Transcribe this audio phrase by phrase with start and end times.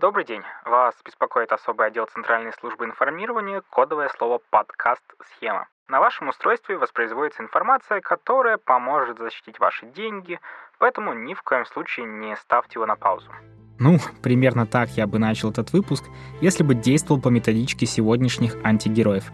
[0.00, 0.42] Добрый день.
[0.64, 5.02] Вас беспокоит особый отдел Центральной службы информирования, кодовое слово «подкаст
[5.34, 5.66] схема».
[5.88, 10.38] На вашем устройстве воспроизводится информация, которая поможет защитить ваши деньги,
[10.78, 13.28] поэтому ни в коем случае не ставьте его на паузу.
[13.80, 16.04] Ну, примерно так я бы начал этот выпуск,
[16.40, 19.24] если бы действовал по методичке сегодняшних антигероев.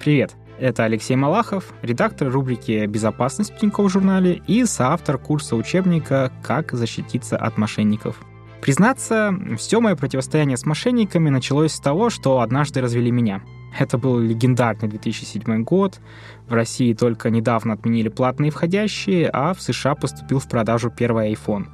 [0.00, 6.72] Привет, это Алексей Малахов, редактор рубрики «Безопасность» в Тинькофф журнале и соавтор курса учебника «Как
[6.72, 8.16] защититься от мошенников».
[8.62, 13.42] Признаться, все мое противостояние с мошенниками началось с того, что однажды развели меня.
[13.76, 16.00] Это был легендарный 2007 год.
[16.48, 21.66] В России только недавно отменили платные входящие, а в США поступил в продажу первый iPhone.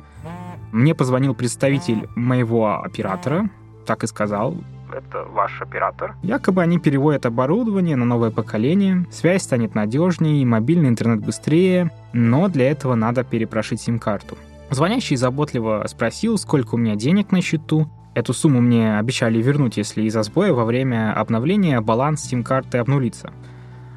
[0.73, 3.51] Мне позвонил представитель моего оператора,
[3.85, 4.57] так и сказал,
[4.91, 6.17] Это ваш оператор?
[6.23, 12.71] Якобы они переводят оборудование на новое поколение, связь станет надежнее, мобильный интернет быстрее, но для
[12.71, 14.39] этого надо перепрошить сим-карту.
[14.71, 17.89] Звонящий заботливо спросил, сколько у меня денег на счету.
[18.15, 23.33] Эту сумму мне обещали вернуть, если из-за сбоя во время обновления баланс сим-карты обнулится.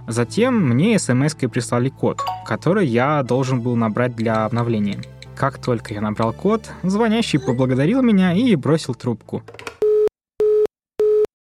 [0.07, 5.01] Затем мне смс-кой прислали код, который я должен был набрать для обновления.
[5.35, 9.43] Как только я набрал код, звонящий поблагодарил меня и бросил трубку.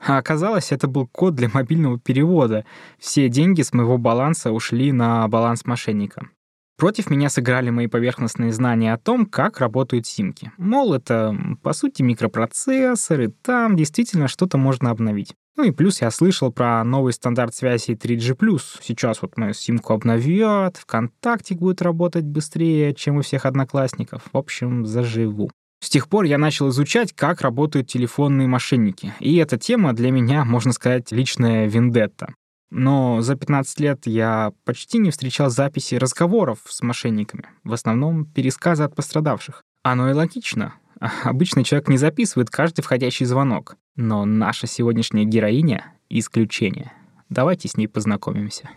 [0.07, 2.65] А оказалось, это был код для мобильного перевода.
[2.99, 6.29] Все деньги с моего баланса ушли на баланс мошенника.
[6.77, 10.53] Против меня сыграли мои поверхностные знания о том, как работают симки.
[10.59, 15.35] Мол, это, по сути, микропроцессор, и там действительно что-то можно обновить.
[15.57, 18.61] Ну и плюс я слышал про новый стандарт связи 3G+.
[18.83, 24.25] Сейчас вот мою симку обновят, ВКонтакте будет работать быстрее, чем у всех одноклассников.
[24.31, 25.51] В общем, заживу.
[25.83, 29.15] С тех пор я начал изучать, как работают телефонные мошенники.
[29.21, 32.35] И эта тема для меня, можно сказать, личная вендетта.
[32.71, 38.83] Но за 15 лет я почти не встречал записи разговоров с мошенниками, в основном пересказы
[38.83, 39.63] от пострадавших.
[39.83, 40.75] Оно и логично.
[41.25, 43.77] Обычно человек не записывает каждый входящий звонок.
[43.95, 46.93] Но наша сегодняшняя героиня— исключение.
[47.29, 48.71] Давайте с ней познакомимся.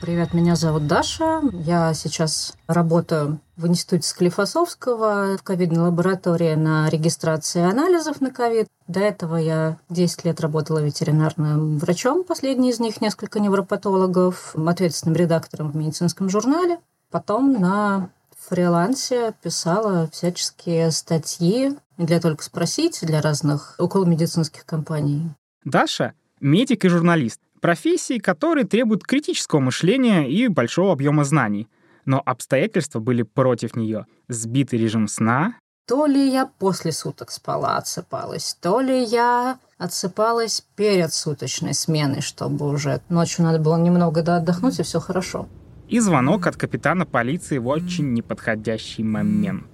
[0.00, 1.40] Привет, меня зовут Даша.
[1.52, 8.68] Я сейчас работаю в институте Склифосовского в ковидной лаборатории на регистрации анализов на ковид.
[8.86, 15.72] До этого я 10 лет работала ветеринарным врачом, последний из них несколько невропатологов, ответственным редактором
[15.72, 16.78] в медицинском журнале.
[17.10, 25.30] Потом на фрилансе писала всяческие статьи для только спросить, для разных околомедицинских компаний.
[25.64, 27.40] Даша— медик и журналист.
[27.60, 31.68] Профессии, которые требуют критического мышления и большого объема знаний.
[32.04, 34.06] Но обстоятельства были против нее.
[34.28, 35.54] Сбитый режим сна,
[35.86, 42.68] То ли я после суток спала, отсыпалась, то ли я отсыпалась перед суточной сменой, чтобы
[42.68, 45.48] уже ночью надо было немного да отдохнуть, и все хорошо.
[45.88, 49.64] и звонок от капитана полиции в очень неподходящий момент.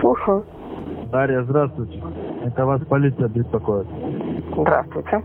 [0.00, 0.44] Слушаю.
[1.12, 2.02] Дарья, здравствуйте.
[2.46, 3.88] Это вас полиция беспокоит.
[4.52, 5.20] Здравствуйте.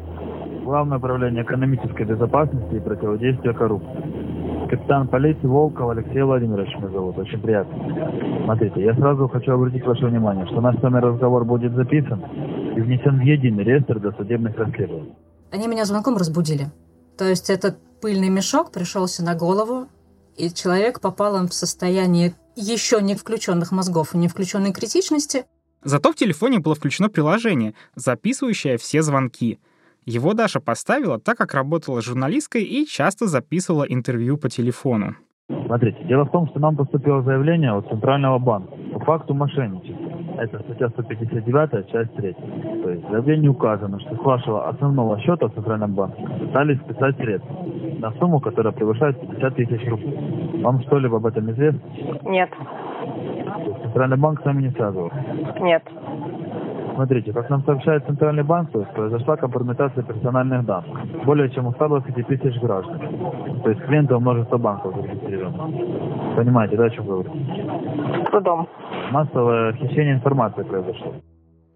[0.63, 4.67] Главное управление экономической безопасности и противодействия коррупции.
[4.67, 7.19] Капитан полиции Волков Алексей Владимирович меня зовут.
[7.19, 8.43] Очень приятно.
[8.45, 12.23] Смотрите, я сразу хочу обратить ваше внимание, что наш с вами разговор будет записан
[12.75, 15.13] и внесен в единый реестр досудебных расследований.
[15.51, 16.71] Они меня звонком разбудили.
[17.19, 19.85] То есть этот пыльный мешок пришелся на голову,
[20.37, 25.45] и человек попал в состояние еще не включенных мозгов и не включенной критичности.
[25.83, 29.59] Зато в телефоне было включено приложение, записывающее все звонки.
[30.05, 35.15] Его Даша поставила, так как работала журналисткой и часто записывала интервью по телефону.
[35.65, 40.11] Смотрите, дело в том, что нам поступило заявление от Центрального банка по факту мошенничества.
[40.37, 42.33] Это статья 159, часть 3.
[42.83, 47.15] То есть в заявлении указано, что с вашего основного счета в Центральном банке пытались списать
[47.17, 47.65] средства
[47.99, 50.61] на сумму, которая превышает 50 тысяч рублей.
[50.61, 51.81] Вам что-либо об этом известно?
[52.23, 52.49] Нет.
[53.83, 55.11] Центральный банк с вами не связывал.
[55.59, 55.83] Нет.
[56.95, 61.25] Смотрите, как нам сообщает Центральный банк, то есть произошла компрометация персональных данных.
[61.25, 62.99] Более чем у 120 тысяч граждан.
[63.63, 66.35] То есть клиентов множество банков зарегистрировано.
[66.35, 67.31] Понимаете, да, о чем говорю?
[68.25, 68.67] С трудом.
[69.11, 71.13] Массовое хищение информации произошло.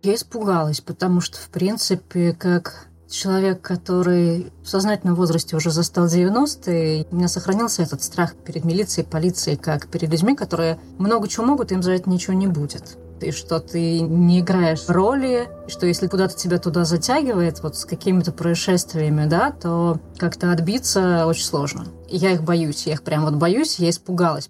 [0.04, 7.08] Я испугалась, потому что, в принципе, как человек, который в сознательном возрасте уже застал 90-е,
[7.12, 11.72] у меня сохранился этот страх перед милицией, полицией, как перед людьми, которые много чего могут,
[11.72, 12.98] им за это ничего не будет.
[13.22, 17.86] И что ты не играешь роли, и что если куда-то тебя туда затягивает, вот с
[17.86, 21.86] какими-то происшествиями, да, то как-то отбиться очень сложно.
[22.10, 24.50] И я их боюсь, я их прям вот боюсь, я испугалась.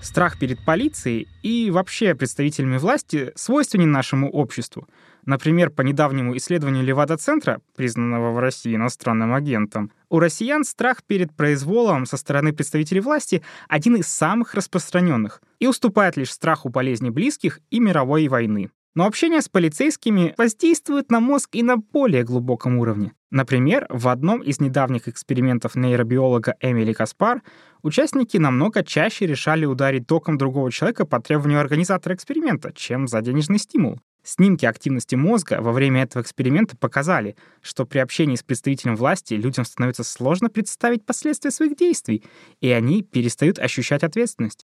[0.00, 4.86] Страх перед полицией и вообще представителями власти свойственен нашему обществу.
[5.26, 12.06] Например, по недавнему исследованию Левада-центра, признанного в России иностранным агентом, У россиян страх перед произволом
[12.06, 17.80] со стороны представителей власти один из самых распространенных и уступает лишь страху болезни близких и
[17.80, 18.70] мировой войны.
[18.94, 23.12] Но общение с полицейскими воздействует на мозг и на более глубоком уровне.
[23.30, 27.42] Например, в одном из недавних экспериментов нейробиолога Эмили Каспар
[27.82, 33.58] участники намного чаще решали ударить током другого человека по требованию организатора эксперимента, чем за денежный
[33.58, 34.00] стимул.
[34.26, 39.64] Снимки активности мозга во время этого эксперимента показали, что при общении с представителем власти людям
[39.64, 42.24] становится сложно представить последствия своих действий,
[42.60, 44.66] и они перестают ощущать ответственность.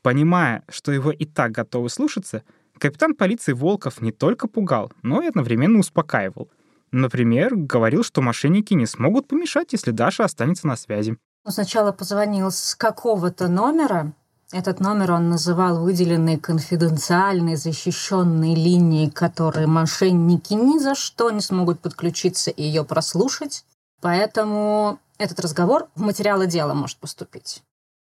[0.00, 2.44] Понимая, что его и так готовы слушаться,
[2.78, 6.48] Капитан полиции Волков не только пугал, но и одновременно успокаивал.
[6.92, 11.16] Например, говорил, что мошенники не смогут помешать, если Даша останется на связи.
[11.44, 14.14] Он сначала позвонил с какого-то номера.
[14.52, 21.80] Этот номер он называл выделенной конфиденциальной защищенной линией, которой мошенники ни за что не смогут
[21.80, 23.64] подключиться и ее прослушать.
[24.00, 27.62] Поэтому этот разговор в материалы дела может поступить.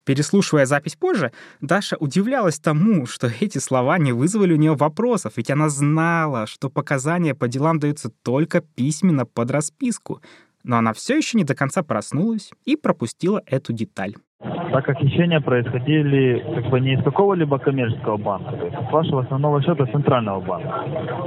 [0.09, 5.51] Переслушивая запись позже, Даша удивлялась тому, что эти слова не вызвали у нее вопросов, ведь
[5.51, 10.23] она знала, что показания по делам даются только письменно под расписку.
[10.63, 14.15] Но она все еще не до конца проснулась и пропустила эту деталь.
[14.41, 19.23] Так как хищения происходили как бы не из какого-либо коммерческого банка, то есть с вашего
[19.23, 20.85] основного счета центрального банка.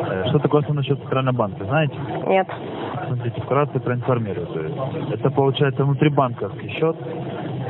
[0.09, 1.93] Э, что такое основной счет центрального банка, знаете?
[2.27, 2.47] Нет.
[3.07, 4.47] Смотрите, вкратце проинформирую.
[4.47, 6.95] То есть это получается внутрибанковский счет,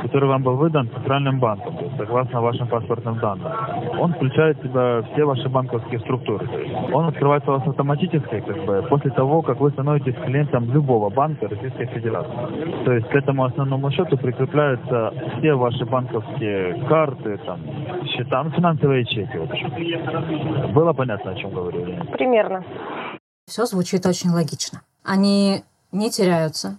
[0.02, 3.50] который вам был выдан Центральным банком, согласно вашим паспортным данным.
[3.98, 6.48] Он включает в себя все ваши банковские структуры.
[6.92, 11.48] Он открывается у вас автоматически, как бы, после того, как вы становитесь клиентом любого банка
[11.48, 12.84] Российской Федерации.
[12.84, 17.60] То есть к этому основному счету прикрепляются все ваши банковские карты, там,
[18.06, 19.38] счета, ну, финансовые чеки.
[19.38, 20.72] В общем.
[20.72, 21.86] Было понятно, о чем говорю?
[22.12, 22.64] Примерно.
[23.46, 24.82] Все звучит очень логично.
[25.04, 25.62] Они
[25.92, 26.78] не теряются,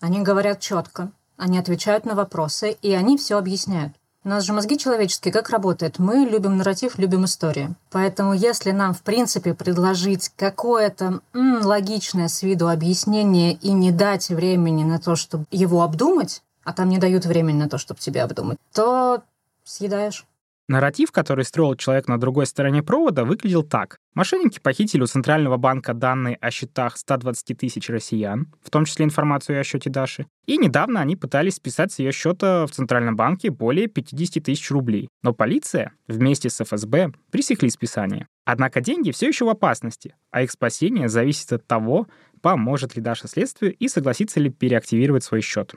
[0.00, 3.92] они говорят четко, они отвечают на вопросы, и они все объясняют.
[4.24, 5.98] У нас же мозги человеческие как работают?
[5.98, 7.74] Мы любим нарратив, любим историю.
[7.90, 14.30] Поэтому если нам, в принципе, предложить какое-то м, логичное с виду объяснение и не дать
[14.30, 18.24] времени на то, чтобы его обдумать, а там не дают времени на то, чтобы тебя
[18.24, 19.22] обдумать, то
[19.62, 20.24] съедаешь.
[20.66, 23.98] Нарратив, который строил человек на другой стороне провода, выглядел так.
[24.14, 29.60] Мошенники похитили у Центрального банка данные о счетах 120 тысяч россиян, в том числе информацию
[29.60, 30.26] о счете Даши.
[30.46, 35.08] И недавно они пытались списать с ее счета в Центральном банке более 50 тысяч рублей.
[35.22, 38.26] Но полиция вместе с ФСБ пресекли списание.
[38.46, 42.06] Однако деньги все еще в опасности, а их спасение зависит от того,
[42.40, 45.74] поможет ли Даша следствию и согласится ли переактивировать свой счет.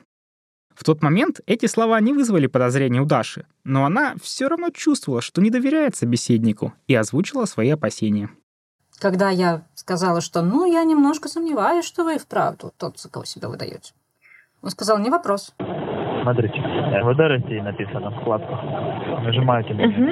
[0.78, 5.20] В тот момент эти слова не вызвали подозрений у Даши, но она все равно чувствовала,
[5.20, 8.30] что не доверяет собеседнику, и озвучила свои опасения.
[9.00, 13.24] Когда я сказала, что ну, я немножко сомневаюсь, что вы и вправду тот, за кого
[13.24, 13.92] себя выдаете.
[14.62, 15.52] Он сказал, не вопрос.
[16.22, 18.62] Смотрите, МВД России написано в вкладках.
[19.24, 20.02] Нажимаете на Угу.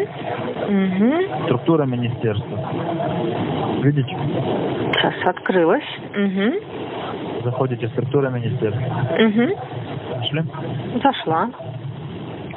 [0.67, 1.45] Угу.
[1.45, 3.83] Структура министерства.
[3.85, 4.09] Видите?
[4.09, 5.85] Сейчас открылась.
[6.11, 7.45] Угу.
[7.45, 8.83] Заходите в структуру министерства.
[9.15, 9.86] Угу.
[10.17, 10.43] Нашли?
[11.03, 11.51] Зашла.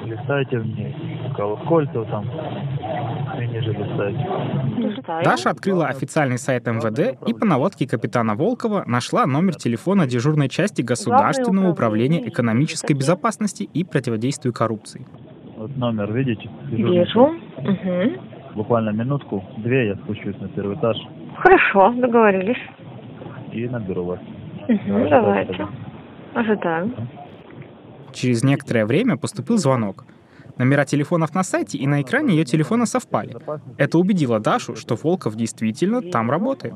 [0.06, 0.96] Листаете в ней.
[1.36, 2.26] Колокольцев там.
[3.40, 4.28] И ниже листаете.
[4.78, 5.24] Листаю.
[5.24, 10.82] Даша открыла официальный сайт МВД и по наводке капитана Волкова нашла номер телефона дежурной части
[10.82, 15.06] Государственного управления экономической безопасности и противодействию коррупции.
[15.58, 16.50] Вот номер, видите?
[16.72, 17.36] Вижу.
[17.58, 18.56] Угу.
[18.56, 20.98] Буквально минутку, две я спущусь на первый этаж
[21.38, 22.58] Хорошо, договорились.
[23.52, 24.20] и наберу вас.
[24.68, 25.68] Угу, давайте.
[26.34, 26.92] Ожидаю.
[28.14, 30.06] Через некоторое время поступил звонок.
[30.58, 33.38] Номера телефонов на сайте и на экране ее телефона совпали.
[33.78, 36.76] Это убедило Дашу, что Волков действительно там работает.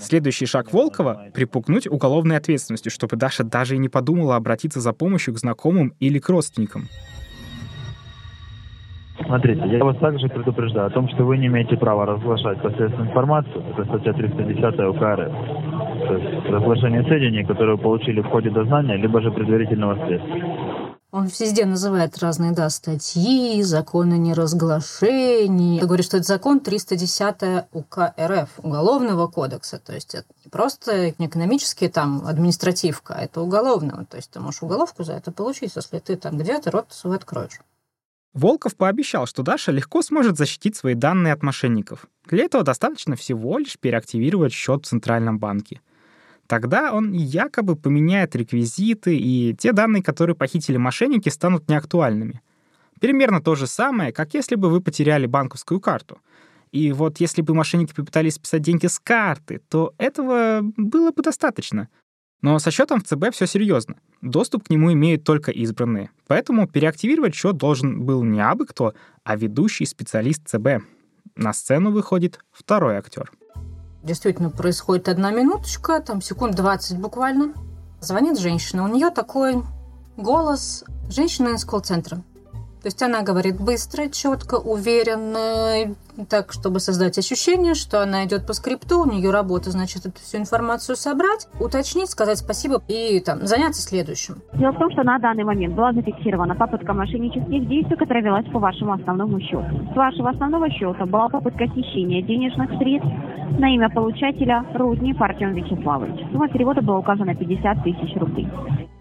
[0.00, 5.34] Следующий шаг Волкова— припугнуть уголовной ответственностью, чтобы Даша даже и не подумала обратиться за помощью
[5.34, 6.88] к знакомым или к родственникам.
[9.24, 13.64] Смотрите, я вас также предупреждаю о том, что вы не имеете права разглашать посредственную информацию.
[13.72, 15.32] Это статья 310 УК РФ.
[16.06, 20.88] То есть разглашение сведений, которые вы получили в ходе дознания, либо же предварительного следствия.
[21.10, 25.80] Он везде называет разные, да, статьи, законы неразглашения.
[25.80, 29.78] Ты говоришь, что это закон 310 УК РФ, Уголовного кодекса.
[29.78, 34.04] То есть это не просто не экономический там административка, а это уголовного.
[34.04, 37.58] То есть ты можешь уголовку за это получить, если ты там где-то рот свой откроешь.
[38.34, 42.06] Волков пообещал, что Даша легко сможет защитить свои данные от мошенников.
[42.26, 45.80] Для этого достаточно всего лишь переактивировать счет в Центральном банке.
[46.46, 52.40] Тогда он якобы поменяет реквизиты, и те данные, которые похитили мошенники, станут неактуальными.
[53.00, 56.18] Примерно то же самое, как если бы вы потеряли банковскую карту.
[56.72, 61.88] И вот если бы мошенники попытались списать деньги с карты, то этого было бы достаточно.
[62.40, 63.96] Но со счетом в ЦБ все серьезно.
[64.20, 66.10] Доступ к нему имеют только избранные.
[66.26, 68.94] Поэтому переактивировать счет должен был не абы кто,
[69.24, 70.84] а ведущий специалист ЦБ.
[71.36, 73.30] На сцену выходит второй актер.
[74.02, 77.54] Действительно, происходит одна минуточка, там секунд 20 буквально.
[78.00, 79.62] Звонит женщина, у нее такой
[80.16, 82.22] голос женщины из колл-центра.
[82.82, 85.94] То есть она говорит быстро, четко, уверенно,
[86.28, 90.38] так, чтобы создать ощущение, что она идет по скрипту, у нее работа, значит, эту всю
[90.38, 94.36] информацию собрать, уточнить, сказать спасибо и там заняться следующим.
[94.54, 98.58] Дело в том, что на данный момент была зафиксирована попытка мошеннических действий, которая велась по
[98.58, 99.64] вашему основному счету.
[99.92, 103.10] С вашего основного счета была попытка хищения денежных средств
[103.58, 106.30] на имя получателя Рудни Артем Вячеславович.
[106.30, 108.48] Сумма перевода была указана 50 тысяч рублей.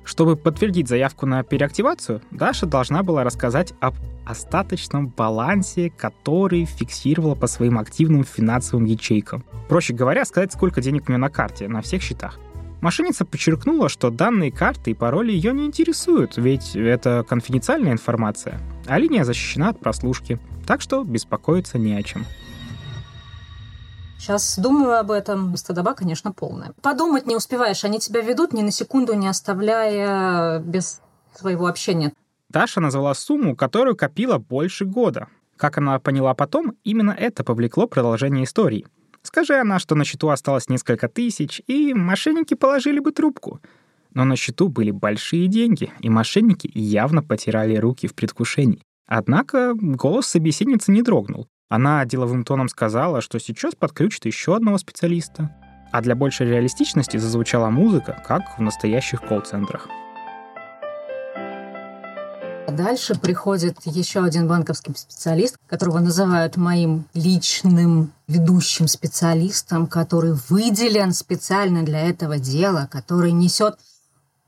[0.07, 3.95] Чтобы подтвердить заявку на переактивацию, Даша должна была рассказать об
[4.25, 9.43] остаточном балансе, который фиксировала по своим активным финансовым ячейкам.
[9.67, 12.39] Проще говоря, сказать, сколько денег у нее на карте, на всех счетах.
[12.79, 18.97] Мошенница подчеркнула, что данные карты и пароли ее не интересуют, ведь это конфиденциальная информация, а
[18.97, 22.25] линия защищена от прослушки, так что беспокоиться не о чем.
[24.17, 25.55] Сейчас думаю об этом.
[25.55, 26.73] Стадоба, конечно, полная.
[26.81, 27.83] Подумать не успеваешь.
[27.83, 31.01] Они тебя ведут ни на секунду, не оставляя без
[31.35, 32.13] своего общения.
[32.49, 35.27] Даша назвала сумму, которую копила больше года.
[35.55, 38.87] Как она поняла потом, именно это повлекло продолжение истории.
[39.21, 43.59] Скажи она, что на счету осталось несколько тысяч, и мошенники положили бы трубку.
[44.13, 48.81] Но на счету были большие деньги, и мошенники явно потирали руки в предвкушении.
[49.05, 51.47] Однако голос собеседницы не дрогнул.
[51.69, 55.53] Она деловым тоном сказала, что сейчас подключит еще одного специалиста.
[55.91, 59.89] А для большей реалистичности зазвучала музыка, как в настоящих колл-центрах.
[62.69, 71.83] Дальше приходит еще один банковский специалист, которого называют моим личным ведущим специалистом, который выделен специально
[71.83, 73.77] для этого дела, который несет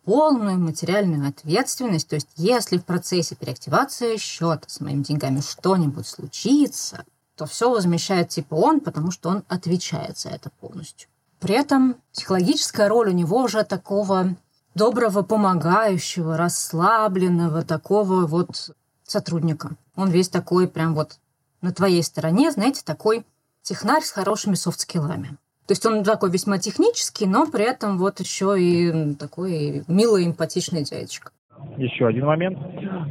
[0.06, 2.08] полную материальную ответственность.
[2.08, 8.30] То есть, если в процессе переактивации счета с моими деньгами что-нибудь случится, то все возмещает
[8.30, 11.10] типа он, потому что он отвечает за это полностью.
[11.40, 14.36] При этом психологическая роль у него уже такого
[14.76, 18.72] доброго, помогающего, расслабленного, такого вот
[19.06, 19.76] сотрудника.
[19.96, 21.20] Он весь такой прям вот
[21.62, 23.26] на твоей стороне, знаете, такой
[23.62, 25.38] технарь с хорошими софт-скиллами.
[25.70, 30.82] То есть он такой весьма технический, но при этом вот еще и такой милый, эмпатичный
[30.82, 31.30] дядечка.
[31.78, 32.58] Еще один момент.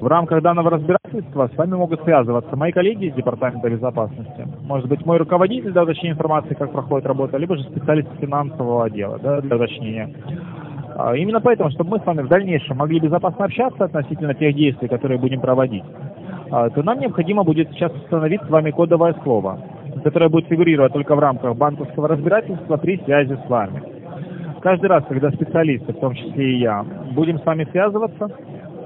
[0.00, 4.44] В рамках данного разбирательства с вами могут связываться мои коллеги из Департамента безопасности.
[4.62, 9.20] Может быть, мой руководитель для уточнения информации, как проходит работа, либо же специалист финансового отдела
[9.20, 10.12] да, для уточнения.
[10.96, 14.88] А, именно поэтому, чтобы мы с вами в дальнейшем могли безопасно общаться относительно тех действий,
[14.88, 15.84] которые будем проводить,
[16.50, 19.60] а, то нам необходимо будет сейчас установить с вами кодовое слово,
[20.02, 23.82] которое будет фигурировать только в рамках банковского разбирательства при связи с вами.
[24.60, 28.28] Каждый раз, когда специалисты, в том числе и я, будем с вами связываться,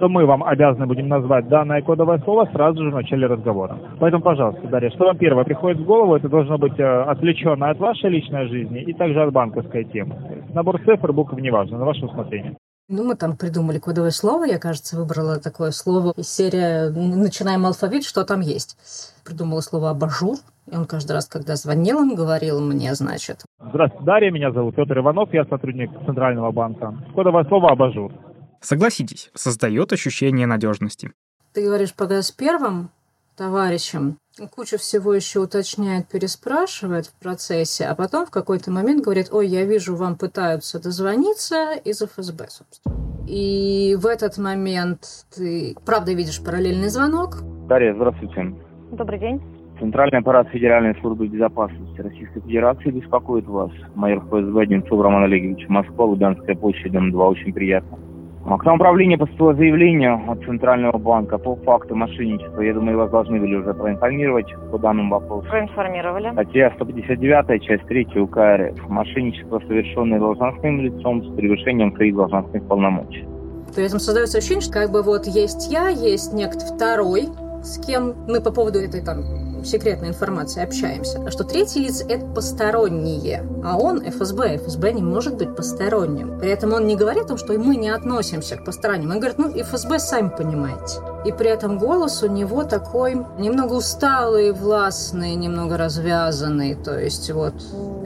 [0.03, 3.79] то мы вам обязаны будем назвать данное кодовое слово сразу же в начале разговора.
[4.01, 7.79] Поэтому, пожалуйста, Дарья, что вам первое приходит в голову, это должно быть э, отвлечено от
[7.79, 10.17] вашей личной жизни и также от банковской темы.
[10.53, 12.57] Набор цифр, букв неважно, на ваше усмотрение.
[12.93, 14.45] Ну, мы там придумали кодовое слово.
[14.45, 18.77] Я, кажется, выбрала такое слово из серии «Начинаем алфавит, что там есть».
[19.25, 20.37] Придумала слово «абажур».
[20.71, 23.47] И он каждый раз, когда звонил, он говорил мне, значит...
[23.59, 26.95] Здравствуйте, Дарья, меня зовут Петр Иванов, я сотрудник Центрального банка.
[27.15, 28.13] Кодовое слово «абажур».
[28.61, 31.13] Согласитесь, создает ощущение надежности.
[31.55, 32.91] Ты говоришь, пока с первым
[33.37, 34.19] товарищем
[34.55, 39.65] кучу всего еще уточняет, переспрашивает в процессе, а потом в какой-то момент говорит, ой, я
[39.65, 42.97] вижу, вам пытаются дозвониться из ФСБ, собственно.
[43.29, 47.39] И в этот момент ты, правда, видишь параллельный звонок.
[47.69, 48.55] Дарья, здравствуйте.
[48.91, 49.41] Добрый день.
[49.79, 53.71] Центральный аппарат Федеральной службы безопасности Российской Федерации беспокоит вас.
[53.95, 57.29] Майор ФСБ Одинцов Роман Олегович, Москва, Лубянская площадь, дом 2.
[57.29, 57.99] Очень приятно.
[58.45, 62.61] А к нам управление поступило заявление от Центрального банка по факту мошенничества.
[62.61, 65.49] Я думаю, вас должны были уже проинформировать по данному вопросу.
[65.49, 66.33] Проинформировали.
[66.33, 68.89] Статья 159, часть 3 УК РФ.
[68.89, 73.27] Мошенничество, совершенное должностным лицом с превышением своих должностных полномочий.
[73.75, 77.29] При этом создается ощущение, что как бы вот есть я, есть некто второй,
[77.63, 79.21] с кем мы по поводу этой там
[79.64, 81.23] секретной информации общаемся.
[81.26, 83.47] А что третьи лица— это посторонние.
[83.64, 84.59] А он ФСБ.
[84.59, 86.38] ФСБ не может быть посторонним.
[86.38, 89.11] При этом он не говорит о том, что мы не относимся к посторонним.
[89.11, 90.99] Он говорит, ну, ФСБ сами понимаете.
[91.25, 96.75] И при этом голос у него такой немного усталый, властный, немного развязанный.
[96.75, 97.54] То есть вот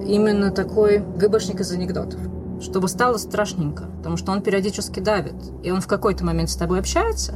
[0.04, 2.20] именно такой ГБшник из анекдотов
[2.60, 6.78] чтобы стало страшненько, потому что он периодически давит, и он в какой-то момент с тобой
[6.78, 7.34] общается,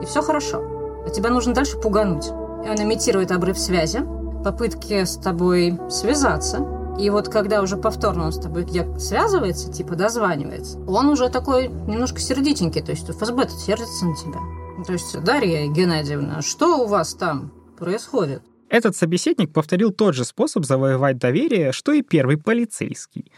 [0.00, 0.62] и все хорошо.
[1.04, 2.30] А тебя нужно дальше пугануть.
[2.64, 4.00] И он имитирует обрыв связи,
[4.44, 6.66] попытки с тобой связаться
[6.98, 8.66] И вот когда уже повторно он с тобой
[8.98, 14.40] связывается, типа дозванивается, он уже такой немножко сердитенький, то есть ФСБ тут сердится на тебя.
[14.86, 18.42] То есть, Дарья Геннадьевна, что у вас там происходит?
[18.68, 23.32] Этот собеседник повторил тот же способ завоевать доверие, что и первый полицейский.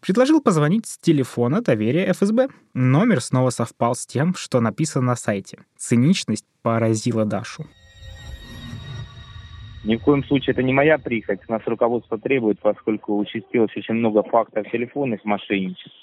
[0.00, 2.48] Предложил позвонить с телефона доверия ФСБ.
[2.74, 5.64] Номер снова совпал с тем, что написано на сайте.
[5.76, 7.66] Циничность поразила Дашу.
[9.86, 11.48] Ни в коем случае это не моя прихоть.
[11.48, 15.94] Нас руководство требует, поскольку участилось очень много фактов телефонных мошенничеств.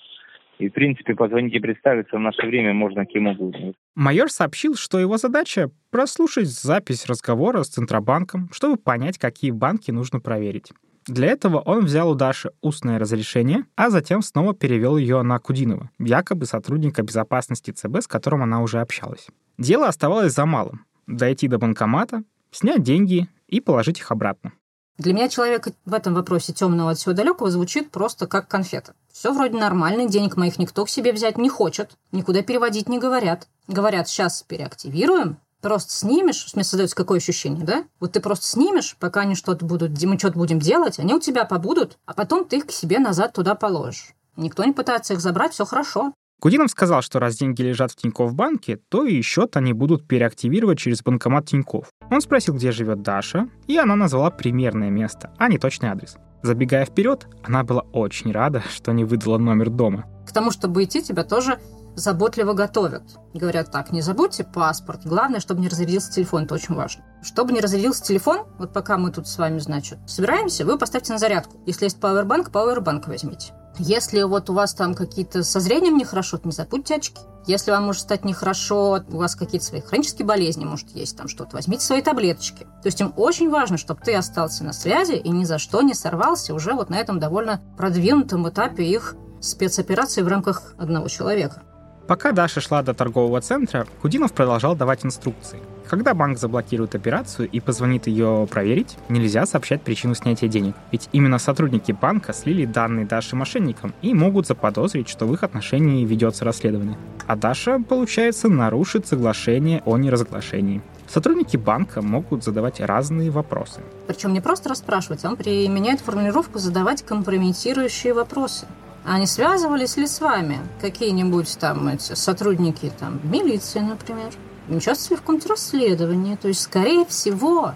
[0.58, 3.74] И, в принципе, позвонить и представиться в наше время можно кем угодно.
[3.96, 10.22] Майор сообщил, что его задача— прослушать запись разговора с Центробанком, чтобы понять, какие банки нужно
[10.22, 10.72] проверить.
[11.06, 15.90] Для этого он взял у Даши устное разрешение, а затем снова перевел ее на Кудинова,
[16.00, 19.28] якобы сотрудника безопасности ЦБ, с которым она уже общалась.
[19.58, 24.54] Дело оставалось за малым— дойти до банкомата, снять деньги и положить их обратно.
[24.98, 28.94] Для меня человек в этом вопросе темного от всего далекого звучит просто как конфета.
[29.12, 33.48] Все вроде нормально, денег моих никто к себе взять не хочет, никуда переводить не говорят.
[33.68, 37.86] Говорят, сейчас переактивируем, просто снимешь, мне создается какое ощущение, да?
[38.00, 41.46] Вот ты просто снимешь, пока они что-то будут, мы что-то будем делать, они у тебя
[41.46, 44.14] побудут, а потом ты их к себе назад туда положишь.
[44.36, 46.14] Никто не пытается их забрать, все хорошо.
[46.44, 50.78] Кудинов сказал, что раз деньги лежат в Тинькофф банке, то и счет они будут переактивировать
[50.78, 51.88] через банкомат Тинькофф.
[52.12, 56.18] Он спросил, где живет Даша, и она назвала примерное место, а не точный адрес.
[56.42, 60.04] Забегая вперед, она была очень рада, что не выдала номер дома.
[60.28, 61.60] К тому, чтобы идти, тебя тоже
[61.96, 63.04] заботливо готовят.
[63.34, 65.06] Говорят так, не забудьте паспорт.
[65.06, 67.06] Главное, чтобы не разрядился телефон, это очень важно.
[67.22, 71.20] Чтобы не разрядился телефон, вот пока мы тут с вами, значит, собираемся, вы поставьте на
[71.20, 71.56] зарядку.
[71.66, 73.54] Если есть пауэрбанк, пауэрбанк возьмите.
[73.80, 77.20] Если вот у вас там какие-то со зрением нехорошо, то не забудьте очки.
[77.48, 81.56] Если вам может стать нехорошо, у вас какие-то свои хронические болезни, может, есть там что-то,
[81.56, 82.64] возьмите свои таблеточки.
[82.82, 85.94] То есть им очень важно, чтобы ты остался на связи и ни за что не
[85.94, 91.64] сорвался уже вот на этом довольно продвинутом этапе их спецоперации в рамках одного человека.
[92.08, 95.60] Пока Даша шла до торгового центра, Кудинов продолжал давать инструкции.
[95.88, 100.76] Когда банк заблокирует операцию и позвонит ее проверить, нельзя сообщать причину снятия денег.
[100.92, 106.06] Ведь именно сотрудники банка слили данные Даши мошенникам и могут заподозрить, что в их отношении
[106.06, 106.98] ведется расследование.
[107.28, 110.82] А Даша, получается, нарушит соглашение о неразглашении.
[111.08, 113.82] Сотрудники банка могут задавать разные вопросы.
[114.08, 118.66] Причем не просто расспрашивать, он применяет формулировку «задавать компрометирующие вопросы.
[119.06, 124.32] А не связывались ли с вами какие-нибудь там эти сотрудники там милиции, например?
[124.70, 126.36] Участвовали в каком-то расследовании.
[126.38, 127.74] То есть, скорее всего,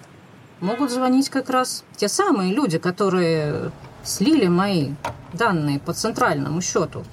[0.61, 3.71] могут звонить как раз те самые люди, которые
[4.03, 4.91] слили мои
[5.33, 7.03] данные по центральному счету.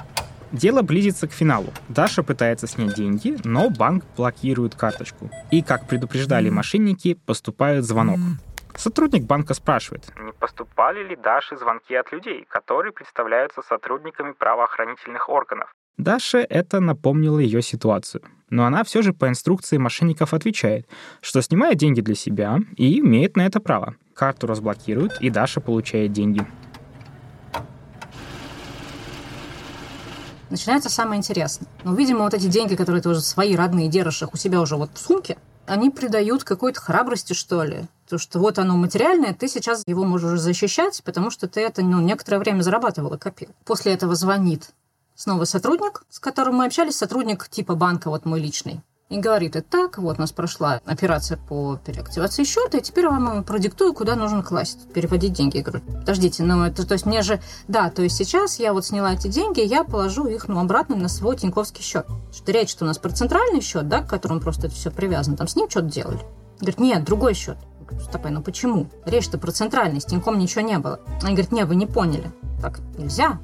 [0.52, 1.72] Дело близится к финалу.
[1.88, 5.28] Даша пытается снять деньги, но банк блокирует карточку.
[5.50, 8.20] И, как предупреждали мошенники, поступает звонок.
[8.76, 10.12] Сотрудник банка спрашивает.
[10.18, 15.72] Не поступали ли Даше звонки от людей, которые представляются сотрудниками правоохранительных органов?
[15.96, 18.22] Даше это напомнило ее ситуацию.
[18.50, 20.88] Но она все же по инструкции мошенников отвечает,
[21.20, 23.94] что снимает деньги для себя и имеет на это право.
[24.14, 26.46] Карту разблокируют, и Даша получает деньги.
[30.50, 31.68] Начинается самое интересное.
[31.84, 34.76] Ну, видимо, вот эти деньги, которые ты уже свои родные держишь их у себя уже
[34.76, 37.86] вот в сумке, они придают какой-то храбрости, что ли.
[38.14, 42.00] То, что вот оно материальное, ты сейчас его можешь защищать, потому что ты это ну,
[42.00, 43.48] некоторое время зарабатывал и копил.
[43.64, 44.70] После этого звонит
[45.16, 48.82] снова сотрудник, с которым мы общались, сотрудник типа банка, вот мой личный.
[49.08, 53.92] И говорит, так, вот у нас прошла операция по переактивации счета, и теперь вам продиктую,
[53.92, 55.56] куда нужно класть, переводить деньги.
[55.56, 58.86] Я говорю, подождите, ну это, то есть мне же, да, то есть сейчас я вот
[58.86, 62.06] сняла эти деньги, я положу их, ну, обратно на свой Тиньковский счет.
[62.32, 65.36] Что речь, что у нас про центральный счет, да, к которому просто это все привязано,
[65.36, 66.24] там с ним что-то делали.
[66.60, 67.58] Говорит, нет, другой счет.
[68.00, 68.88] Стопай, ну почему?
[69.04, 71.00] Речь-то про центральный, с Тиньком ничего не было.
[71.22, 72.30] Они говорят, не, вы не поняли.
[72.60, 73.38] Так, нельзя.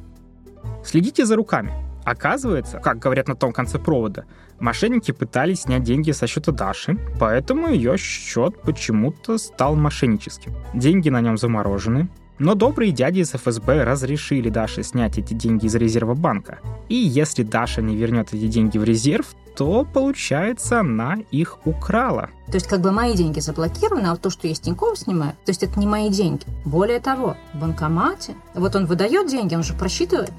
[0.85, 1.72] Следите за руками.
[2.05, 4.24] Оказывается, как говорят на том конце провода,
[4.59, 10.55] мошенники пытались снять деньги со счета Даши, поэтому ее счет почему-то стал мошенническим.
[10.74, 12.09] Деньги на нем заморожены,
[12.40, 16.59] но добрые дяди из ФСБ разрешили Даше снять эти деньги из резерва банка.
[16.88, 22.31] И если Даша не вернет эти деньги в резерв, то, получается, она их украла.
[22.46, 25.33] То есть как бы мои деньги заблокированы, а вот то, что я с Тинькофф снимаю,
[25.44, 26.44] то есть это не мои деньги.
[26.64, 30.33] Более того, в банкомате, вот он выдает деньги, он же просчитывает.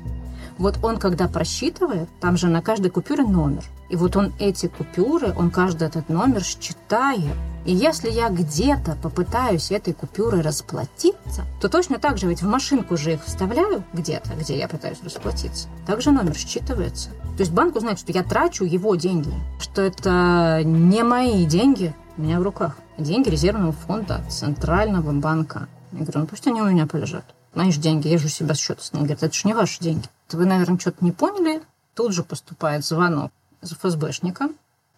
[0.57, 3.63] Вот он, когда просчитывает, там же на каждой купюре номер.
[3.89, 7.35] И вот он эти купюры, он каждый этот номер считает.
[7.65, 12.97] И если я где-то попытаюсь этой купюрой расплатиться, то точно так же ведь в машинку
[12.97, 15.67] же их вставляю где-то, где я пытаюсь расплатиться.
[15.85, 17.09] Также номер считывается.
[17.37, 22.21] То есть банк узнает, что я трачу его деньги, что это не мои деньги у
[22.21, 25.67] меня в руках, а деньги резервного фонда Центрального банка.
[25.91, 27.25] Я говорю, ну пусть они у меня полежат.
[27.53, 29.03] Мои же деньги, я же у себя с ним.
[29.03, 30.07] Говорит, это же не ваши деньги.
[30.31, 31.61] Вы, наверное, что-то не поняли.
[31.95, 34.49] Тут же поступает звонок из ФСБшника.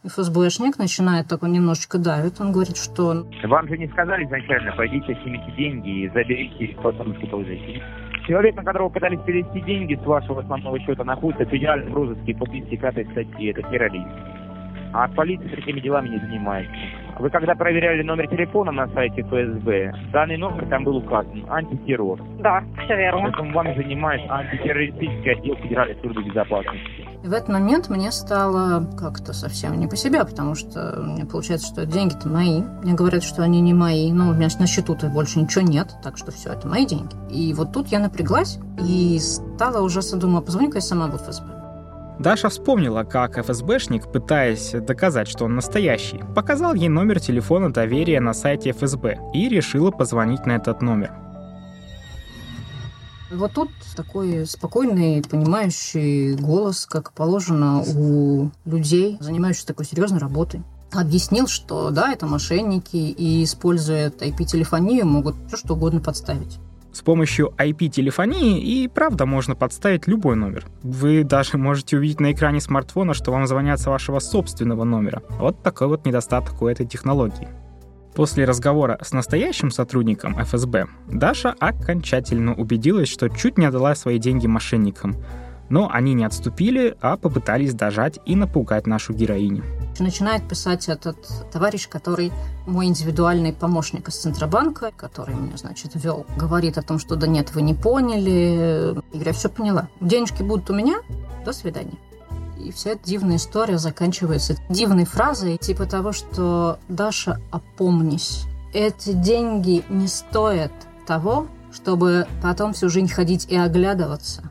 [0.05, 2.41] ФСБшник начинает такой немножечко давит.
[2.41, 3.25] Он говорит, что...
[3.43, 7.81] Вам же не сказали изначально, пойдите, снимите деньги и заберите, потом продолжите.
[8.27, 12.45] Человек, на которого пытались перевести деньги с вашего основного счета, находится в федеральном розыске по
[12.45, 14.09] 35 статье, это терроризм.
[14.93, 16.73] А полиция такими делами не занимается.
[17.19, 22.19] Вы когда проверяли номер телефона на сайте ФСБ, данный номер там был указан антитеррор.
[22.39, 23.23] Да, все верно.
[23.23, 27.07] Поэтому вами занимается антитеррористический отдел Федеральной службы безопасности.
[27.23, 31.67] И в этот момент мне стало как-то совсем не по себе, потому что мне получается,
[31.67, 32.61] что деньги-то мои.
[32.83, 34.11] Мне говорят, что они не мои.
[34.11, 37.13] Ну, у меня на счету-то больше ничего нет, так что все, это мои деньги.
[37.29, 41.62] И вот тут я напряглась и стала ужасно думаю, а позвоню-ка я сама в ФСБ.
[42.19, 48.33] Даша вспомнила, как ФСБшник, пытаясь доказать, что он настоящий, показал ей номер телефона доверия на
[48.33, 51.11] сайте ФСБ и решила позвонить на этот номер.
[53.31, 60.61] Вот тут такой спокойный, понимающий голос, как положено у людей, занимающихся такой серьезной работой.
[60.91, 66.59] Объяснил, что да, это мошенники, и используя IP-телефонию, могут все что угодно подставить.
[66.93, 70.67] С помощью IP-телефонии и правда можно подставить любой номер.
[70.83, 75.23] Вы даже можете увидеть на экране смартфона, что вам звонят с вашего собственного номера.
[75.39, 77.47] Вот такой вот недостаток у этой технологии.
[78.13, 84.45] После разговора с настоящим сотрудником ФСБ Даша окончательно убедилась, что чуть не отдала свои деньги
[84.45, 85.15] мошенникам.
[85.69, 89.63] Но они не отступили, а попытались дожать и напугать нашу героиню.
[89.99, 91.17] Начинает писать этот
[91.51, 92.31] товарищ, который
[92.65, 97.53] мой индивидуальный помощник из Центробанка, который меня, значит, вел, говорит о том, что да нет,
[97.53, 98.95] вы не поняли.
[99.11, 99.89] Я говорю, все поняла.
[100.01, 101.01] Денежки будут у меня,
[101.45, 101.97] до свидания.
[102.57, 109.83] И вся эта дивная история заканчивается дивной фразой, типа того, что «Даша, опомнись, эти деньги
[109.89, 110.71] не стоят
[111.05, 114.43] того, чтобы потом всю жизнь ходить и оглядываться.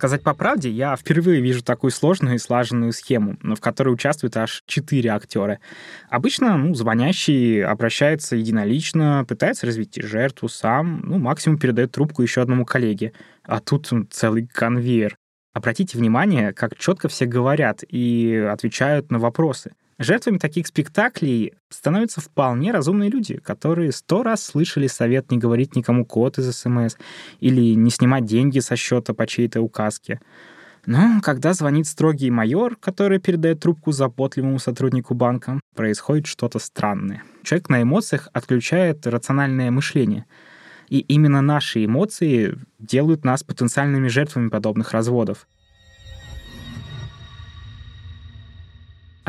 [0.00, 4.62] Сказать по правде, я впервые вижу такую сложную и слаженную схему, в которой участвуют аж
[4.64, 5.58] четыре актера.
[6.08, 12.64] Обычно ну, звонящий обращается единолично, пытается развести жертву сам, ну, максимум передает трубку еще одному
[12.64, 13.12] коллеге.
[13.44, 15.18] А тут целый конвейер.
[15.52, 19.72] Обратите внимание, как четко все говорят и отвечают на вопросы.
[20.00, 26.06] Жертвами таких спектаклей становятся вполне разумные люди, которые сто раз слышали совет не говорить никому
[26.06, 26.96] код из СМС
[27.40, 30.18] или не снимать деньги со счета по чьей-то указке.
[30.86, 37.22] Но когда звонит строгий майор, который передает трубку заботливому сотруднику банка, происходит что-то странное.
[37.42, 40.24] Человек на эмоциях отключает рациональное мышление.
[40.88, 45.46] И именно наши эмоции делают нас потенциальными жертвами подобных разводов.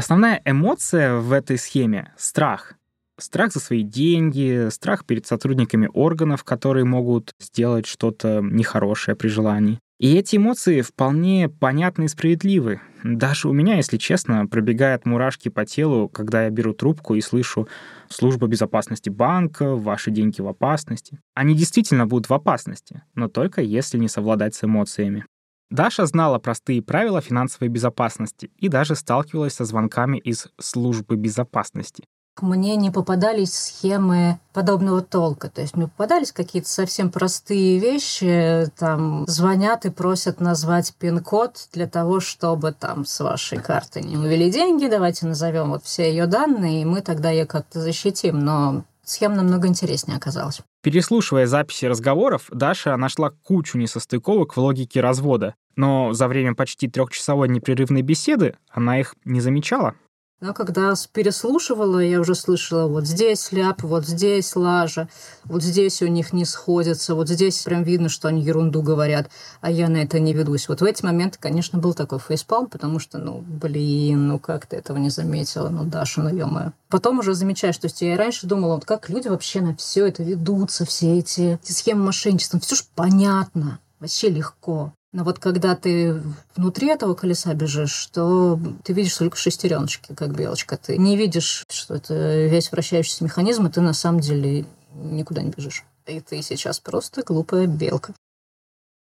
[0.01, 2.73] Основная эмоция в этой схеме— страх.
[3.19, 9.77] Страх за свои деньги, страх перед сотрудниками органов, которые могут сделать что-то нехорошее при желании.
[9.99, 12.81] И эти эмоции вполне понятны и справедливы.
[13.03, 17.67] Даже у меня, если честно, пробегают мурашки по телу, когда я беру трубку и слышу
[18.09, 21.19] «Служба безопасности банка», «Ваши деньги в опасности».
[21.35, 25.27] Они действительно будут в опасности, но только если не совладать с эмоциями.
[25.71, 32.03] Даша знала простые правила финансовой безопасности и даже сталкивалась со звонками из службы безопасности.
[32.41, 35.49] Мне не попадались схемы подобного толка.
[35.49, 38.69] То есть мне попадались какие-то совсем простые вещи.
[38.77, 44.51] Там звонят и просят назвать пин-код для того, чтобы там с вашей карты не увели
[44.51, 44.88] деньги.
[44.88, 48.39] Давайте назовем вот все ее данные, и мы тогда ее как-то защитим.
[48.39, 50.62] Но схема намного интереснее оказалась.
[50.81, 57.49] Переслушивая записи разговоров, Даша нашла кучу несостыковок в логике развода, но за время почти трехчасовой
[57.49, 59.95] непрерывной беседы она их не замечала.
[60.41, 65.07] Но когда переслушивала, я уже слышала, вот здесь ляп, вот здесь лажа,
[65.43, 69.29] вот здесь у них не сходятся, вот здесь прям видно, что они ерунду говорят,
[69.62, 70.67] а я на это не ведусь.
[70.67, 74.77] Вот в эти моменты, конечно, был такой фейспалм, потому что, ну, блин, ну как ты
[74.77, 78.47] этого не заметила, ну, Даша, ну, ё Потом уже замечаешь, то есть я и раньше
[78.47, 82.75] думала, вот как люди вообще на все это ведутся, все эти, эти схемы мошенничества, все
[82.75, 84.91] ж понятно, вообще легко.
[85.13, 86.21] Но вот когда ты
[86.56, 90.78] внутри этого колеса бежишь, то ты видишь только шестереночки, как белочка.
[90.78, 95.52] Ты не видишь, что это весь вращающийся механизм, и ты на самом деле никуда не
[95.52, 95.84] бежишь.
[96.08, 98.13] И ты сейчас просто глупая белка.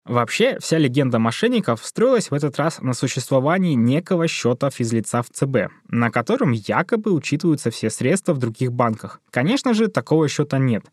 [0.05, 5.69] Вообще, вся легенда мошенников строилась в этот раз на существовании некого счета физлица в ЦБ,
[5.89, 9.19] на котором якобы учитываются все средства в других банках.
[9.29, 10.85] Конечно же, такого счета нет.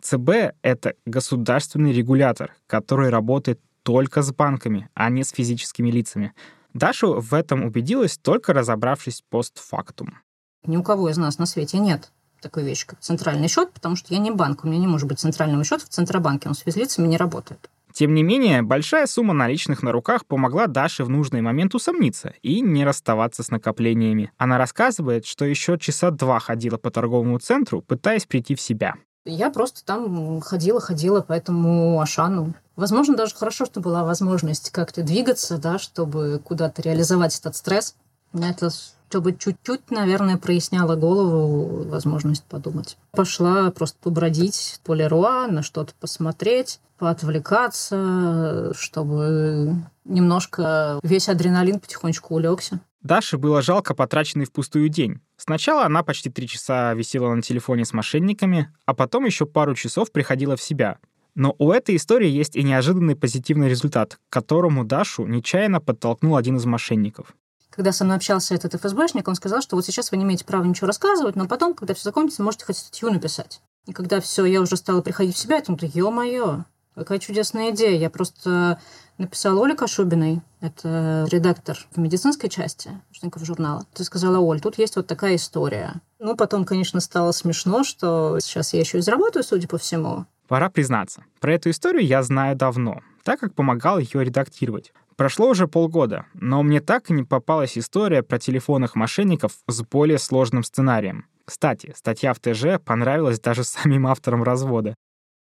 [0.00, 6.32] ЦБ— это государственный регулятор, который работает только с банками, а не с физическими лицами.
[6.74, 10.18] Даша в этом убедилась, только разобравшись постфактум.
[10.64, 12.10] Ни у кого из нас на свете нет
[12.42, 15.20] такой вещи, как центральный счет, потому что я не банк, у меня не может быть
[15.20, 17.70] центрального счета в Центробанке, он с физлицами не работает.
[17.92, 22.62] Тем не менее, большая сумма наличных на руках помогла Даше в нужный момент усомниться и
[22.62, 24.32] не расставаться с накоплениями.
[24.38, 28.94] Она рассказывает, что еще часа два ходила по торговому центру, пытаясь прийти в себя.
[29.26, 32.54] Я просто там ходила-ходила по этому Ашану.
[32.76, 37.94] Возможно, даже хорошо, что была возможность как-то двигаться, да, чтобы куда-то реализовать этот стресс.
[38.32, 38.70] Это
[39.12, 42.96] чтобы чуть-чуть, наверное, проясняло голову возможность подумать.
[43.10, 49.74] Пошла просто побродить по Леруа, на что-то посмотреть, поотвлекаться, чтобы
[50.06, 52.80] немножко весь адреналин потихонечку улегся.
[53.02, 55.20] Даше было жалко потраченный впустую день.
[55.36, 60.10] Сначала она почти три часа висела на телефоне с мошенниками, а потом еще пару часов
[60.10, 60.96] приходила в себя.
[61.34, 66.56] Но у этой истории есть и неожиданный позитивный результат, к которому Дашу нечаянно подтолкнул один
[66.56, 67.34] из мошенников.
[67.70, 70.64] Когда со мной общался этот ФСБшник, он сказал, что вот сейчас вы не имеете права
[70.64, 73.62] ничего рассказывать, но потом, когда все закончится, можете хоть статью написать.
[73.86, 76.64] И когда все, я уже стала приходить в себя, я думаю, ё-моё,
[76.94, 77.98] какая чудесная идея.
[77.98, 78.78] Я просто
[79.16, 83.86] написала Оле Кашубиной, это редактор в медицинской части научников журнала.
[83.94, 85.94] Ты сказала, Оль, тут есть вот такая история.
[86.18, 90.26] Ну, потом, конечно, стало смешно, что сейчас я еще и заработаю, судя по всему.
[90.52, 94.92] Пора признаться, про эту историю я знаю давно, так как помогал ее редактировать.
[95.16, 100.18] Прошло уже полгода, но мне так и не попалась история про телефонных мошенников с более
[100.18, 101.24] сложным сценарием.
[101.46, 104.94] Кстати, статья в ТЖ понравилась даже самим авторам развода.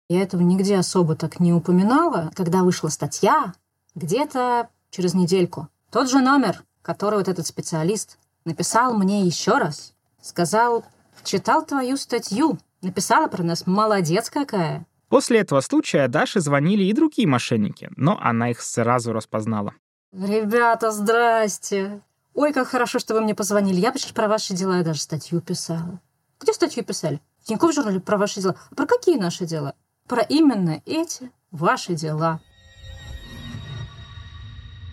[0.08, 2.30] Я этого нигде особо так не упоминала.
[2.36, 3.54] Когда вышла статья,
[3.96, 9.92] где-то через недельку, тот же номер, который вот этот специалист написал мне еще раз,
[10.22, 10.84] сказал,
[11.24, 14.86] читал твою статью, написала про нас, молодец какая.
[15.10, 19.74] После этого случая Даше звонили и другие мошенники, но она их сразу распознала.
[20.12, 22.00] Ребята, здрасте.
[22.32, 23.80] Ой, как хорошо, что вы мне позвонили.
[23.80, 26.00] Я почти про ваши дела я даже статью писала.
[26.40, 27.20] Где статью писали?
[27.42, 28.54] В Тинькофф журнале про ваши дела.
[28.70, 29.74] А про какие наши дела?
[30.06, 32.40] Про именно эти ваши дела.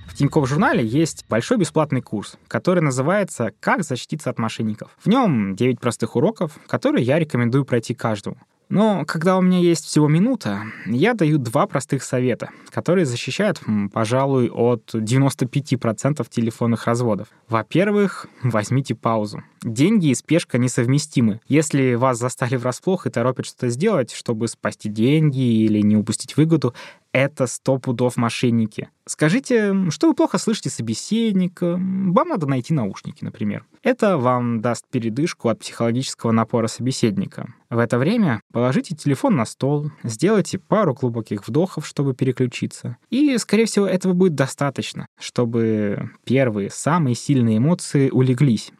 [0.08, 4.98] В Тинькофф журнале есть большой бесплатный курс, который называется «Как защититься от мошенников».
[4.98, 8.38] В нем 9 простых уроков, которые я рекомендую пройти каждому.
[8.70, 13.62] Но когда у меня есть всего минута, я даю два простых совета, которые защищают,
[13.94, 17.30] пожалуй, от 95% телефонных разводов.
[17.48, 19.44] Во-первых, возьмите паузу.
[19.64, 21.40] Деньги и спешка несовместимы.
[21.48, 26.74] Если вас застали врасплох и торопят что-то сделать, чтобы спасти деньги или не упустить выгоду,
[27.18, 28.90] это сто пудов мошенники.
[29.08, 33.66] Скажите, что вы плохо слышите собеседника, вам надо найти наушники, например.
[33.82, 37.54] Это вам даст передышку от психологического напора собеседника.
[37.72, 42.98] В это время положите телефон на стол, сделайте пару глубоких вдохов, чтобы переключиться.
[43.10, 48.72] И, скорее всего, этого будет достаточно, чтобы первые, самые сильные эмоции улеглись.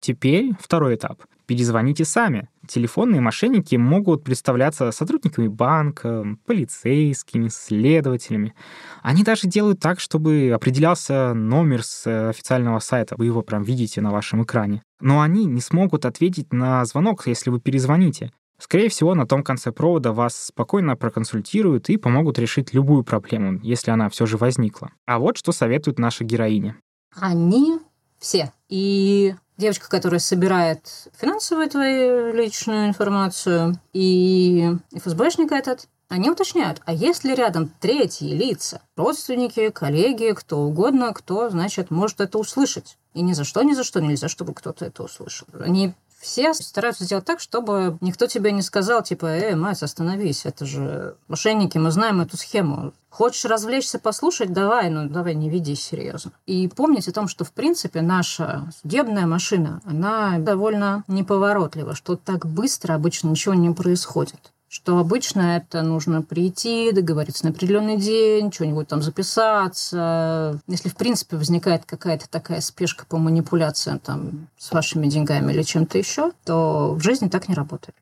[0.00, 1.22] Теперь второй этап.
[1.46, 2.48] Перезвоните сами.
[2.66, 8.54] Телефонные мошенники могут представляться сотрудниками банка, полицейскими, следователями.
[9.02, 13.14] Они даже делают так, чтобы определялся номер с официального сайта.
[13.16, 14.82] Вы его прям видите на вашем экране.
[15.00, 18.32] Но они не смогут ответить на звонок, если вы перезвоните.
[18.58, 23.90] Скорее всего, на том конце провода вас спокойно проконсультируют и помогут решить любую проблему, если
[23.90, 24.90] она все же возникла.
[25.06, 26.76] А вот что советует наша героиня.
[27.14, 27.78] Они
[28.18, 28.52] все.
[28.68, 37.24] И девочка, которая собирает финансовую твою личную информацию, и ФСБшник этот, они уточняют, а есть
[37.24, 42.96] ли рядом третьи лица, родственники, коллеги, кто угодно, кто, значит, может это услышать.
[43.12, 45.48] И ни за что, ни за что нельзя, чтобы кто-то это услышал.
[45.58, 50.64] Они все стараются сделать так, чтобы никто тебе не сказал, типа, эй, мать, остановись, это
[50.64, 52.92] же мошенники, мы знаем эту схему.
[53.10, 56.32] Хочешь развлечься, послушать, давай, но давай не ведись серьезно.
[56.44, 62.46] И помнить о том, что, в принципе, наша судебная машина, она довольно неповоротлива, что так
[62.46, 68.88] быстро обычно ничего не происходит что обычно это нужно прийти, договориться на определенный день, что-нибудь
[68.88, 70.60] там записаться.
[70.66, 75.98] Если, в принципе, возникает какая-то такая спешка по манипуляциям там, с вашими деньгами или чем-то
[75.98, 77.94] еще, то в жизни так не работает.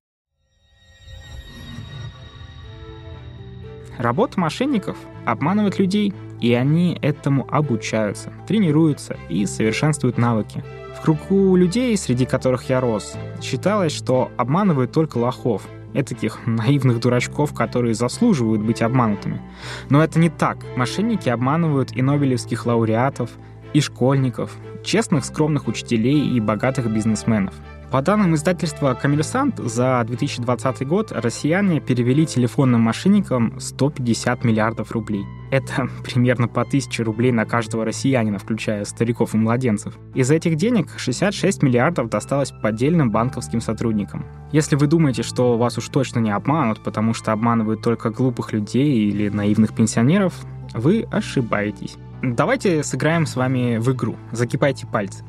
[3.99, 10.65] Работа мошенников— обманывать людей, и они этому обучаются, тренируются и совершенствуют навыки.
[10.99, 15.63] В кругу людей, среди которых я рос, считалось, что обманывают только лохов—
[15.95, 19.41] этаких наивных дурачков, которые заслуживают быть обманутыми.
[19.89, 20.59] Но это не так.
[20.77, 23.31] Мошенники обманывают и нобелевских лауреатов,
[23.75, 27.55] и школьников, честных, скромных учителей и богатых бизнесменов.
[27.95, 35.25] По данным издательства «Коммерсант», за 2020 год россияне перевели телефонным мошенникам 150 миллиардов рублей.
[35.53, 39.97] Это примерно по 1000 рублей на каждого россиянина, включая стариков и младенцев.
[40.13, 44.27] Из этих денег 66 миллиардов досталось поддельным банковским сотрудникам.
[44.51, 49.09] Если вы думаете, что вас уж точно не обманут, потому что обманывают только глупых людей
[49.09, 50.35] или наивных пенсионеров,
[50.75, 51.97] вы ошибаетесь.
[52.33, 54.17] Давайте сыграем с вами в игру.
[54.33, 55.23] Закипайте пальцы.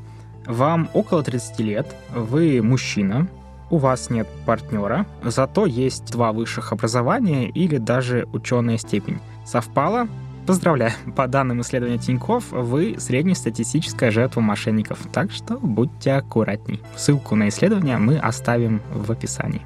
[0.45, 3.27] Вам около 30 лет, вы мужчина,
[3.69, 9.19] у вас нет партнера, зато есть два высших образования или даже ученая степень.
[9.45, 10.07] Совпало?
[10.47, 16.81] Поздравляю, по данным исследования Тиньков, вы среднестатистическая жертва мошенников, так что будьте аккуратней.
[16.95, 19.63] Ссылку на исследование мы оставим в описании.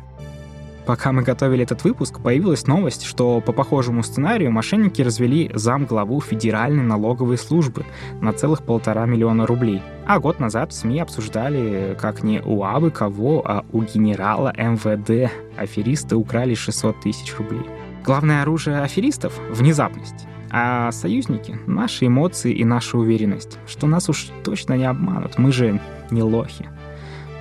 [0.90, 6.82] Пока мы готовили этот выпуск, появилась новость, что по похожему сценарию мошенники развели замглаву Федеральной
[6.82, 7.86] налоговой службы
[8.22, 9.84] на целых полтора миллиона рублей.
[10.08, 15.32] А год назад в СМИ обсуждали, как не у абы кого, а у генерала МВД
[15.56, 17.62] аферисты украли 600 тысяч рублей.
[18.04, 20.26] Главное оружие аферистов— внезапность.
[20.50, 25.80] А союзники— наши эмоции и наша уверенность, что нас уж точно не обманут, мы же
[26.10, 26.68] не лохи.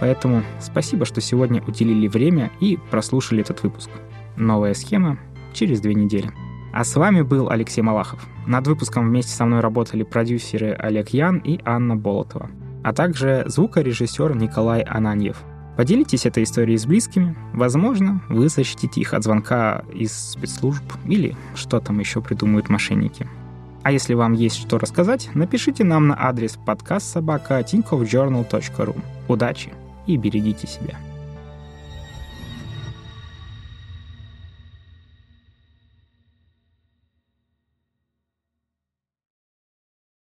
[0.01, 3.91] Поэтому спасибо, что сегодня уделили время и прослушали этот выпуск.
[4.37, 5.19] Новая схема
[5.53, 6.31] через две недели.
[6.73, 8.25] А с вами был Алексей Малахов.
[8.47, 12.51] Над выпуском вместе со мной работали продюсеры Олег Ян и Анна Болотова,
[12.85, 15.39] а также звукорежиссер Николай Ананьев.
[15.77, 17.37] Поделитесь этой историей с близкими.
[17.53, 23.29] Возможно, вы защитите их от звонка из спецслужб или что там еще придумают мошенники.
[23.85, 27.59] А если вам есть что рассказать, напишите нам на адрес подкаст собака
[29.29, 29.71] Удачи!
[30.09, 30.97] И берегите себя.